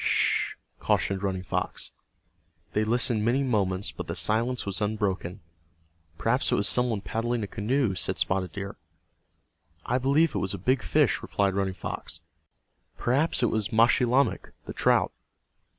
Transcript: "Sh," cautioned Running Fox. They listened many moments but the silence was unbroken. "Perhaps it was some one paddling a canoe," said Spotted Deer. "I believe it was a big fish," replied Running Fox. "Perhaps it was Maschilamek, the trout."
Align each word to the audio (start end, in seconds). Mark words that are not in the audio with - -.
"Sh," 0.03 0.55
cautioned 0.79 1.21
Running 1.21 1.43
Fox. 1.43 1.91
They 2.73 2.83
listened 2.83 3.23
many 3.23 3.43
moments 3.43 3.91
but 3.91 4.07
the 4.07 4.15
silence 4.15 4.65
was 4.65 4.81
unbroken. 4.81 5.41
"Perhaps 6.17 6.51
it 6.51 6.55
was 6.55 6.67
some 6.67 6.89
one 6.89 7.01
paddling 7.01 7.43
a 7.43 7.47
canoe," 7.47 7.93
said 7.93 8.17
Spotted 8.17 8.51
Deer. 8.51 8.77
"I 9.85 9.99
believe 9.99 10.33
it 10.33 10.39
was 10.39 10.55
a 10.55 10.57
big 10.57 10.81
fish," 10.81 11.21
replied 11.21 11.53
Running 11.53 11.75
Fox. 11.75 12.21
"Perhaps 12.97 13.43
it 13.43 13.51
was 13.51 13.71
Maschilamek, 13.71 14.53
the 14.65 14.73
trout." 14.73 15.11